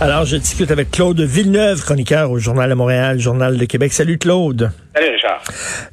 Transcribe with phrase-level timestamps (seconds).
[0.00, 3.92] Alors, je discute avec Claude Villeneuve, chroniqueur au Journal de Montréal, Journal de Québec.
[3.92, 4.72] Salut Claude.
[4.94, 5.42] Salut Richard.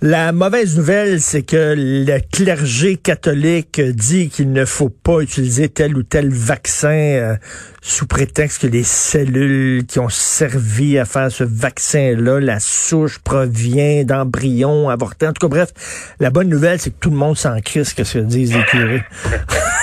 [0.01, 5.95] La mauvaise nouvelle, c'est que le clergé catholique dit qu'il ne faut pas utiliser tel
[5.95, 7.35] ou tel vaccin euh,
[7.81, 14.03] sous prétexte que les cellules qui ont servi à faire ce vaccin-là, la souche provient
[14.03, 15.27] d'embryons avortés.
[15.27, 15.70] En tout cas, bref,
[16.20, 18.63] la bonne nouvelle, c'est que tout le monde s'en crisse que ce que disent les
[18.63, 19.04] curés.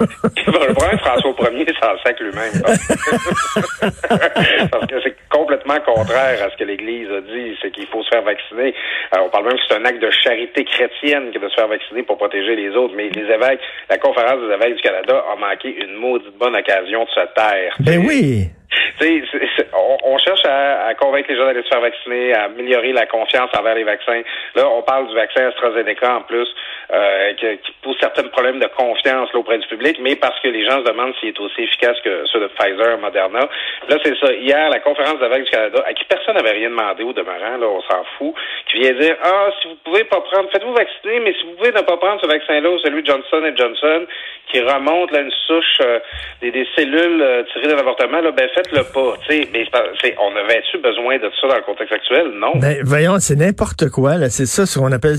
[0.46, 2.52] le problème, François Ier s'en sac lui-même.
[4.70, 8.08] Parce que c'est complètement contraire à ce que l'Église a dit, c'est qu'il faut se
[8.08, 8.74] faire vacciner.
[9.12, 11.68] Alors, on parle même que c'est un acte de charité chrétienne que de se faire
[11.68, 12.94] vacciner pour protéger les autres.
[12.96, 17.04] Mais les évêques, la conférence des évêques du Canada a manqué une maudite bonne occasion
[17.04, 17.74] de se taire.
[17.80, 18.50] Ben oui!
[19.72, 23.06] on, on, cherche à, à, convaincre les gens d'aller se faire vacciner, à améliorer la
[23.06, 24.22] confiance envers les vaccins.
[24.54, 26.48] Là, on parle du vaccin AstraZeneca en plus,
[26.92, 30.64] euh, qui, qui, certains problèmes de confiance là, auprès du public, mais parce que les
[30.64, 33.48] gens se demandent s'il est aussi efficace que ceux de Pfizer, Moderna.
[33.88, 34.32] Là, c'est ça.
[34.32, 37.66] Hier, la conférence d'avec du Canada, à qui personne n'avait rien demandé au demeurant, là,
[37.66, 38.34] on s'en fout,
[38.70, 41.72] qui vient dire Ah, si vous pouvez pas prendre, faites-vous vacciner, mais si vous pouvez
[41.72, 44.06] ne pas prendre ce vaccin-là ou celui de Johnson Johnson,
[44.50, 45.98] qui remonte là, une souche euh,
[46.40, 49.14] des, cellules euh, tirées de l'avortement, là, ben faites-le pas.
[49.52, 49.66] Mais
[50.18, 52.28] on avait-tu besoin de ça dans le contexte actuel?
[52.34, 52.52] Non.
[52.56, 54.16] Ben, voyons, c'est n'importe quoi.
[54.16, 54.30] Là.
[54.30, 55.16] C'est ça ce qu'on appelle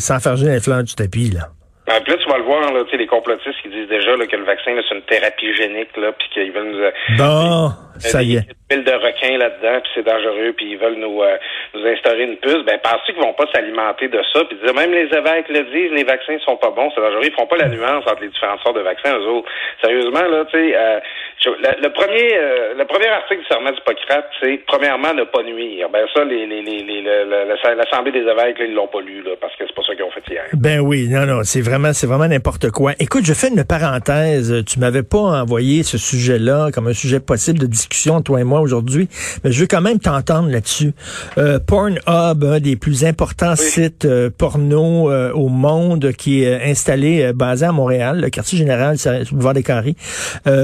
[0.00, 1.30] s'enfarger dans les flancs du tapis.
[1.30, 1.48] Là.
[1.92, 4.36] Ben, puis là, tu vas le voir, là, les complotistes qui disent déjà là, que
[4.36, 6.78] le vaccin, c'est une thérapie génique, là, puis qu'ils veulent nous...
[6.78, 8.48] Euh, bon, ça y est.
[8.70, 8.92] Une pile de
[9.30, 11.36] là-dedans, puis c'est dangereux, puis ils veulent nous, euh,
[11.74, 12.64] nous instaurer une puce.
[12.64, 15.92] Ben, pensez qu'ils vont pas s'alimenter de ça, puis dire, même les évêques le disent,
[15.92, 17.24] les vaccins sont pas bons, c'est dangereux.
[17.24, 19.48] Ils font pas la nuance entre les différentes sortes de vaccins, eux autres.
[19.82, 21.00] Sérieusement, là, tu sais, euh,
[21.44, 22.28] le, premier
[22.76, 25.88] le premier article du serment d'Hippocrate, c'est premièrement ne pas nuire.
[25.90, 29.54] Ben ça, les, les, les, l'Assemblée des évêques, là, ils l'ont pas lu, là, parce
[29.56, 30.44] que c'est pas ça qu'ils ont fait hier.
[30.54, 32.92] Ben oui, non, non, c'est vraiment, c'est vraiment n'importe quoi.
[33.00, 34.64] Écoute, je fais une parenthèse.
[34.64, 38.60] Tu m'avais pas envoyé ce sujet-là comme un sujet possible de discussion, toi et moi,
[38.60, 39.08] aujourd'hui,
[39.44, 40.92] mais je veux quand même t'entendre là-dessus.
[41.38, 47.22] Euh, Pornhub, un des plus importants sites euh, porno euh, au monde, qui est installé,
[47.22, 49.96] euh, basé à Montréal, le quartier général, c'est boulevard des Carrés.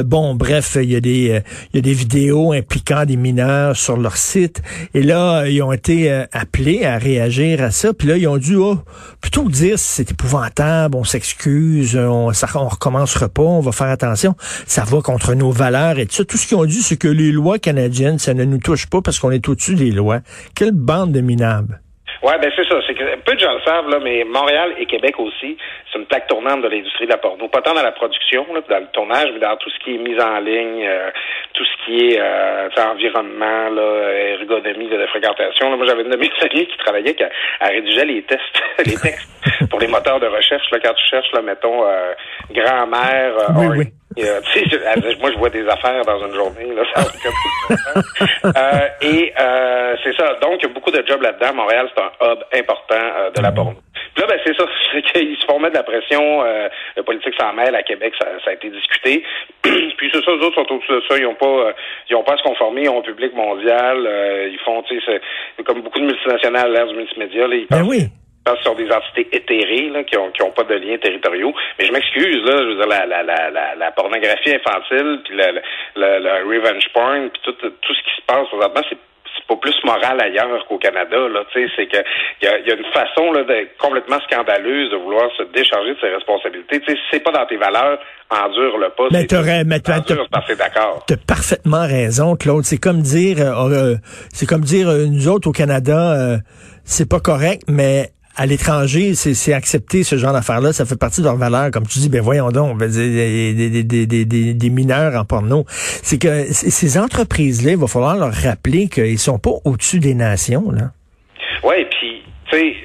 [0.05, 1.43] bon, bref, il y a des
[1.73, 4.63] il y a des vidéos impliquant des mineurs sur leur site,
[4.95, 8.57] et là, ils ont été appelés à réagir à ça, puis là, ils ont dû,
[8.57, 8.79] oh,
[9.21, 14.35] plutôt dire c'est épouvantable, on s'excuse, on, ça, on recommencera pas, on va faire attention,
[14.67, 16.25] ça va contre nos valeurs et tout ça.
[16.25, 19.01] Tout ce qu'ils ont dit, c'est que les lois canadiennes, ça ne nous touche pas
[19.03, 20.21] parce qu'on est au-dessus des lois.
[20.55, 21.81] Quelle bande de minables.
[22.23, 22.81] Ouais, ben c'est ça.
[22.87, 25.57] C'est que peu de gens le savent, là, mais Montréal et Québec aussi,
[25.91, 27.49] c'est une plaque tournante de l'industrie de la porno.
[27.49, 29.99] Pas tant dans la production, là, dans le tournage, mais dans tout ce qui est
[29.99, 31.11] mise en ligne, euh,
[31.55, 35.71] tout ce qui est euh, environnement, là, ergonomie de, fréquentation.
[35.71, 37.31] Là, moi, j'avais une de mes amies qui travaillait, qui a,
[37.67, 39.31] rédigé les tests, les textes
[39.71, 40.69] pour les moteurs de recherche.
[40.73, 42.15] Là, quand tu cherches, là, mettons, euh,
[42.51, 43.85] grand-mère, oui, oui.
[44.25, 44.41] Euh,
[45.21, 46.75] moi, je vois des affaires dans une journée.
[46.75, 47.05] Là, ça
[48.45, 50.35] euh, et euh, c'est ça.
[50.43, 51.55] Donc, il y a beaucoup de jobs là-dedans.
[51.55, 53.75] Montréal, c'est un hub important euh, de la porno.
[54.15, 54.65] Puis là, ben, c'est ça.
[54.93, 56.43] C'est qu'ils se font mettre de la pression.
[56.43, 57.75] Euh, le politique s'en mêle.
[57.75, 59.23] À Québec, ça, ça a été discuté.
[59.63, 61.17] Puis c'est ça, les autres sont au-dessus de ça.
[61.19, 61.73] Ils n'ont pas,
[62.09, 62.85] ils ont pas à se conformer.
[62.85, 63.99] Ils ont un public mondial.
[64.51, 65.21] ils font, tu sais,
[65.57, 67.47] c'est comme beaucoup de multinationales à l'ère du multimédia.
[67.47, 68.09] Là, ils ben oui
[68.63, 71.55] sur des entités éthérées là, qui ont qui ont pas de liens territoriaux.
[71.79, 75.37] Mais je m'excuse là, je veux dire la la la la, la pornographie infantile puis
[75.37, 75.61] le,
[75.97, 78.99] le, le, revenge porn puis tout tout ce qui se passe présentement c'est
[79.49, 81.17] pas plus moral ailleurs qu'au Canada.
[81.17, 81.99] Là, c'est que
[82.43, 85.95] il y a, y a, une façon là, de, complètement scandaleuse de vouloir se décharger
[85.95, 86.81] de ses responsabilités.
[86.81, 87.99] Tu sais, c'est pas dans tes valeurs,
[88.31, 89.09] endure-le pas.
[89.11, 89.27] Mais
[89.65, 89.81] mais
[90.57, 91.05] d'accord.
[91.07, 92.65] T'as parfaitement raison, Claude.
[92.65, 93.97] C'est comme dire, euh, euh,
[94.33, 96.37] c'est comme dire euh, nous autres au Canada, euh,
[96.85, 101.27] c'est pas correct, mais à l'étranger, c'est accepter ce genre d'affaires-là, ça fait partie de
[101.27, 101.73] leur valeur.
[101.73, 105.65] Comme tu dis, ben voyons donc, des, des, des, des, mineurs en porno.
[105.69, 110.71] C'est que ces entreprises-là, il va falloir leur rappeler qu'ils sont pas au-dessus des nations.
[110.71, 110.95] là.
[111.65, 112.77] Oui, puis, tu sais,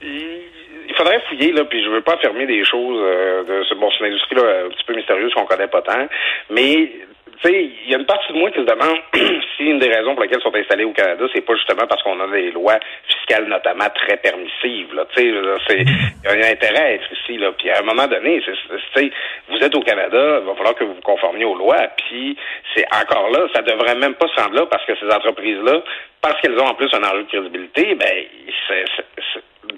[0.00, 3.00] il faudrait fouiller, là, puis je veux pas affirmer des choses.
[3.02, 6.06] Euh, de, bon, c'est une industrie là, un petit peu mystérieuse qu'on connaît pas tant,
[6.50, 6.92] mais
[7.42, 8.98] tu sais, il y a une partie de moi qui se demande
[9.56, 12.02] si une des raisons pour lesquelles ils sont installés au Canada, c'est pas justement parce
[12.02, 14.94] qu'on a des lois fiscales notamment très permissives.
[14.94, 15.34] Là, tu sais,
[15.68, 17.38] c'est il y a un intérêt à être ici.
[17.38, 18.42] Là, puis à un moment donné,
[18.94, 19.10] c'est,
[19.48, 21.88] vous êtes au Canada, il va falloir que vous vous conformiez aux lois.
[21.96, 22.36] Puis
[22.74, 25.82] c'est encore là, ça devrait même pas se rendre là parce que ces entreprises-là,
[26.20, 28.24] parce qu'elles ont en plus un enjeu de crédibilité, ben
[28.68, 28.84] c'est,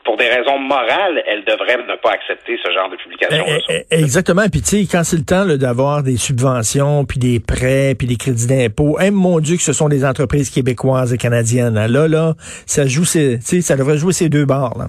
[0.04, 3.44] pour des raisons morales, elles devraient ne pas accepter ce genre de publication.
[3.68, 4.42] Eh, eh, exactement.
[4.50, 8.16] Puis tu sais, quand c'est le temps d'avoir des subventions, puis des prêts, puis des
[8.16, 11.74] crédits d'impôt, eh, mon Dieu que ce sont des entreprises québécoises et canadiennes.
[11.74, 12.34] Là, là,
[12.66, 14.78] ça joue, ça devrait jouer ces deux barres.
[14.78, 14.86] Là.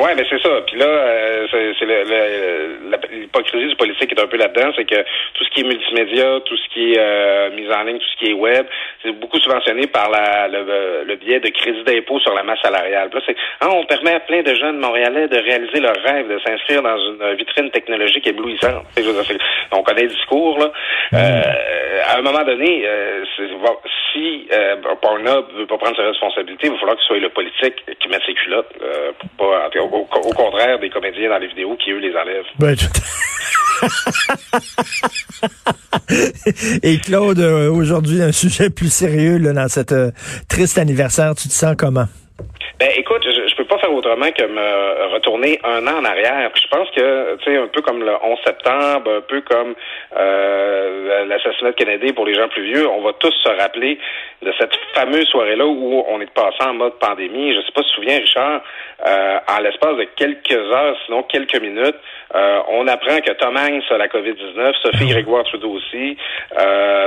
[0.00, 0.48] Ouais, mais c'est ça.
[0.66, 1.86] Puis là, euh, c'est
[3.20, 5.02] l'hypocrisie du politique est un peu là-dedans, c'est que
[5.34, 8.24] tout ce qui est multimédia, tout ce qui est euh, mise en ligne, tout ce
[8.24, 8.66] qui est web,
[9.02, 13.10] c'est beaucoup subventionné par la, le, biais de crédit d'impôt sur la masse salariale.
[13.12, 16.38] là, c'est ah, on permet à plein de jeunes montréalais de réaliser leur rêve, de
[16.38, 18.84] s'inscrire dans une vitrine technologique éblouissante.
[19.72, 20.72] On connaît le discours là.
[21.14, 21.42] Euh,
[22.06, 23.24] à un moment donné, euh,
[24.12, 27.28] si euh, Pornhub veut pas prendre ses responsabilités, il va falloir que ce soit le
[27.28, 31.48] politique qui mette ses culottes, euh, pour pas, au, au, contraire des comédiens dans les
[31.48, 32.46] vidéos qui eux les enlèvent.
[32.58, 32.74] Ben,
[36.82, 40.10] Et Claude, euh, aujourd'hui, un sujet plus sérieux dans cette euh,
[40.48, 41.34] triste anniversaire.
[41.34, 42.06] Tu te sens comment?
[42.78, 43.26] Ben, écoute,
[43.70, 46.50] pas faire autrement que me retourner un an en arrière.
[46.54, 49.74] je pense que, tu sais, un peu comme le 11 septembre, un peu comme
[50.16, 53.98] euh, l'assassinat de Kennedy pour les gens plus vieux, on va tous se rappeler
[54.42, 57.54] de cette fameuse soirée-là où on est passé en mode pandémie.
[57.54, 58.60] Je sais pas si tu te souviens, Richard,
[59.06, 61.96] euh, en l'espace de quelques heures, sinon quelques minutes,
[62.34, 65.06] euh, on apprend que Tom Hanks a la COVID-19, Sophie.
[65.10, 66.16] Grégoire Trudeau aussi.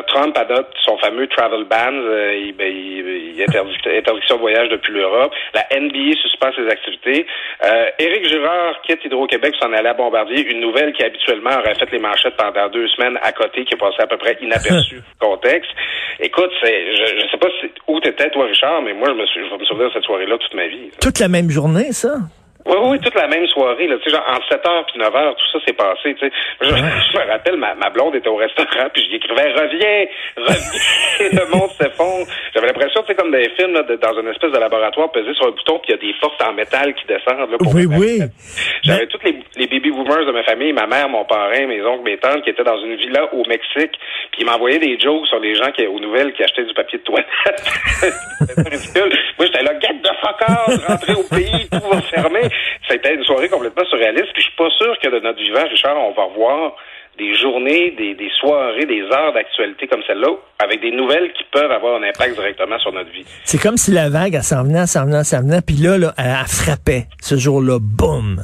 [0.07, 5.33] Trump adopte son fameux travel ban, il, ben, il, interdit, interdiction de voyage depuis l'Europe.
[5.53, 7.25] La NBA suspend ses activités.
[7.63, 11.91] Euh, Éric Girard quitte Hydro-Québec, s'en allait à Bombardier, une nouvelle qui habituellement aurait fait
[11.91, 15.71] les manchettes pendant deux semaines à côté, qui est passée à peu près inaperçue contexte.
[16.19, 19.25] Écoute, c'est, je, je sais pas si, où t'étais toi, Richard, mais moi, je me
[19.25, 20.91] suis, je vais me souvenir de cette soirée-là toute ma vie.
[21.01, 22.15] Toute la même journée, ça?
[22.65, 25.59] Oui, oui, toute la même soirée, là, tu sais, genre, entre 7h puis 9h, tout
[25.59, 26.31] ça s'est passé, tu sais.
[26.61, 30.05] Je, me rappelle, ma, ma blonde était au restaurant, puis j'y écrivais, reviens,
[30.37, 32.25] reviens, le monde s'effondre.
[32.53, 35.33] J'avais l'impression, tu sais, comme dans les films, là, dans une espèce de laboratoire, peser
[35.33, 37.75] sur un bouton, puis il y a des forces en métal qui descendent, là, pour
[37.75, 38.21] Oui, oui.
[38.83, 42.03] J'avais tous les, les baby boomers de ma famille, ma mère, mon parrain, mes oncles,
[42.03, 43.99] mes tantes, qui étaient dans une villa au Mexique,
[44.31, 46.99] puis ils m'envoyaient des jokes sur les gens qui, aux nouvelles, qui achetaient du papier
[46.99, 47.27] de toilette.
[48.39, 49.11] C'était ridicule.
[49.37, 52.52] Moi, j'étais là, get the fuck out, rentrer au pays, tout va fermer.
[52.89, 54.33] C'était une soirée complètement surréaliste.
[54.33, 56.75] Puis je suis pas sûr que de notre vivant, Richard, on va revoir
[57.17, 60.29] des journées, des, des soirées, des heures d'actualité comme celle-là,
[60.59, 63.25] avec des nouvelles qui peuvent avoir un impact directement sur notre vie.
[63.43, 65.75] C'est comme si la vague, elle s'en venait, elle s'en venait, elle s'en venait, puis
[65.75, 67.05] là, là, elle, frappait.
[67.21, 68.43] Ce jour-là, boum!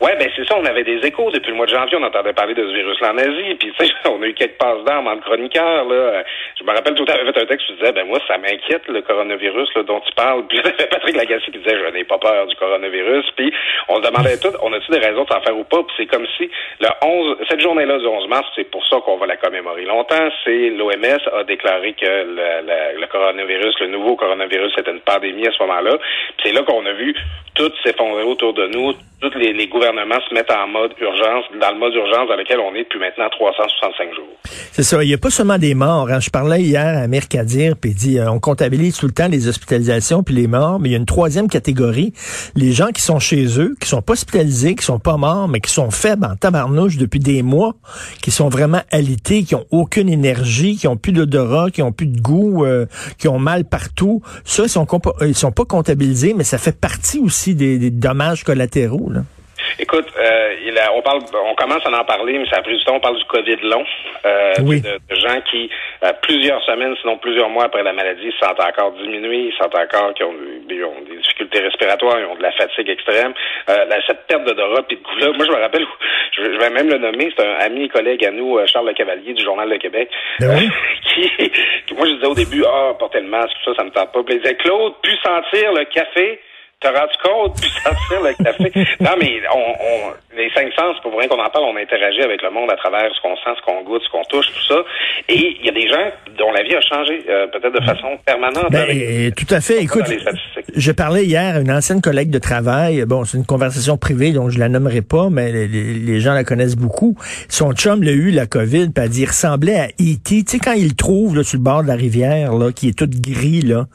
[0.00, 2.32] Ouais, ben c'est ça, on avait des échos depuis le mois de janvier, on entendait
[2.32, 5.06] parler de ce virus-là en Asie, puis tu sais, on a eu quelques passes d'armes
[5.08, 6.22] entre chroniqueurs, là.
[6.58, 8.86] Je me rappelle tout à l'heure, fait un texte qui disait, ben moi, ça m'inquiète,
[8.88, 10.46] le coronavirus, là, dont tu parles.
[10.48, 13.24] Puis Patrick Lagacé qui disait, je n'ai pas peur du coronavirus.
[13.36, 13.52] Puis
[13.88, 15.82] on se demandait tout, on a-tu des raisons de s'en faire ou pas?
[15.82, 16.50] Puis c'est comme si
[16.80, 20.28] le 11, cette journée-là du 11 mars, c'est pour ça qu'on va la commémorer longtemps.
[20.44, 25.52] C'est l'OMS a déclaré que le, le, coronavirus, le nouveau coronavirus, c'était une pandémie à
[25.52, 25.98] ce moment-là.
[26.38, 27.14] Puis c'est là qu'on a vu
[27.54, 31.70] tout s'effondrer autour de nous, tous les, les, gouvernements se mettent en mode urgence, dans
[31.72, 34.26] le mode urgence dans lequel on est depuis maintenant 365 jours.
[34.72, 35.02] C'est ça.
[35.02, 36.08] Il n'y a pas seulement des morts.
[36.10, 36.20] Hein.
[36.20, 39.28] Je parlais hier à Amir Kadir, puis il dit euh, on comptabilise tout le temps
[39.28, 42.12] les hospitalisations puis les morts, mais il y a une troisième catégorie,
[42.54, 45.60] les gens qui sont chez eux, qui sont pas hospitalisés, qui sont pas morts, mais
[45.60, 47.74] qui sont faibles en tabarnouche depuis des mois,
[48.22, 52.06] qui sont vraiment alités, qui ont aucune énergie, qui ont plus d'odorat, qui ont plus
[52.06, 52.84] de goût, euh,
[53.18, 54.20] qui ont mal partout.
[54.44, 54.86] Ça, ils sont,
[55.22, 59.05] ils sont pas comptabilisés, mais ça fait partie aussi des, des dommages collatéraux.
[59.78, 62.76] Écoute, euh, il a, on parle, on commence à en parler, mais ça a pris
[62.76, 62.96] du temps.
[62.96, 63.84] On parle du Covid long,
[64.24, 65.70] euh, de, gens qui,
[66.02, 69.74] euh, plusieurs semaines, sinon plusieurs mois après la maladie, se sentent encore diminués, ils sentent
[69.74, 70.34] encore qu'ils ont,
[71.06, 73.34] des difficultés respiratoires, ils ont de la fatigue extrême.
[73.68, 75.86] Euh, cette perte d'odorat puis de goût-là, moi je me rappelle,
[76.32, 79.34] je, vais même le nommer, c'est un ami et collègue à nous, Charles Le Cavalier
[79.34, 80.08] du Journal de Québec,
[80.40, 80.58] ben
[81.14, 81.30] qui,
[81.94, 84.20] moi je disais au début, ah, porter le masque, ça, ça me tente pas.
[84.28, 86.40] Il disait, Claude, pu sentir le café
[86.80, 88.70] T'as rendu compte, puis sentir le café.
[89.00, 92.42] non, mais on, on, les cinq sens, pour rien qu'on en parle, on interagit avec
[92.42, 94.82] le monde à travers ce qu'on sent, ce qu'on goûte, ce qu'on touche, tout ça.
[95.28, 98.18] Et il y a des gens dont la vie a changé, euh, peut-être de façon
[98.24, 98.70] permanente.
[98.70, 99.82] Ben, tout à fait.
[99.82, 100.04] Écoute,
[100.74, 103.02] je parlais hier à une ancienne collègue de travail.
[103.06, 106.76] Bon, c'est une conversation privée, donc je la nommerai pas, mais les, gens la connaissent
[106.76, 107.16] beaucoup.
[107.48, 110.18] Son chum l'a eu, la COVID, puis elle dit, il ressemblait à E.T.
[110.24, 112.88] Tu sais, quand il le trouve là, sur le bord de la rivière, là, qui
[112.88, 113.86] est tout gris, là,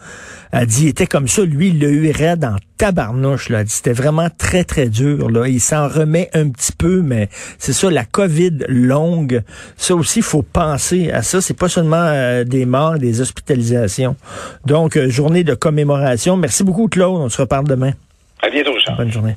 [0.51, 1.43] elle dit, il était comme ça.
[1.43, 3.61] Lui, il l'a eu raide en tabarnouche, là.
[3.67, 5.47] C'était vraiment très, très dur, là.
[5.47, 9.43] Il s'en remet un petit peu, mais c'est ça, la COVID longue,
[9.77, 11.41] ça aussi, il faut penser à ça.
[11.41, 14.15] C'est pas seulement euh, des morts, des hospitalisations.
[14.65, 16.37] Donc, euh, journée de commémoration.
[16.37, 17.21] Merci beaucoup, Claude.
[17.21, 17.91] On se reparle demain.
[18.41, 18.97] À bientôt, Richard.
[18.97, 19.35] Bonne journée.